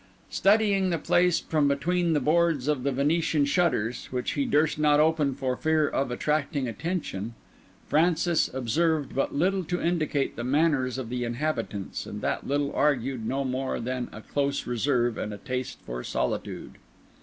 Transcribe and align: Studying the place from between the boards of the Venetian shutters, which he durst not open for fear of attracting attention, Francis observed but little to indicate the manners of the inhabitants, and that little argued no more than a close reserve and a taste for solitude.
Studying 0.31 0.89
the 0.89 0.97
place 0.97 1.39
from 1.39 1.67
between 1.67 2.13
the 2.13 2.19
boards 2.19 2.67
of 2.67 2.81
the 2.81 2.91
Venetian 2.91 3.45
shutters, 3.45 4.05
which 4.07 4.31
he 4.31 4.45
durst 4.45 4.79
not 4.79 4.99
open 4.99 5.35
for 5.35 5.55
fear 5.55 5.87
of 5.87 6.09
attracting 6.09 6.67
attention, 6.67 7.35
Francis 7.87 8.49
observed 8.51 9.13
but 9.13 9.35
little 9.35 9.63
to 9.65 9.79
indicate 9.79 10.35
the 10.35 10.43
manners 10.43 10.97
of 10.97 11.09
the 11.09 11.23
inhabitants, 11.23 12.07
and 12.07 12.21
that 12.21 12.47
little 12.47 12.73
argued 12.73 13.27
no 13.27 13.43
more 13.43 13.79
than 13.79 14.09
a 14.11 14.21
close 14.21 14.65
reserve 14.65 15.19
and 15.19 15.35
a 15.35 15.37
taste 15.37 15.77
for 15.85 16.03
solitude. 16.03 16.79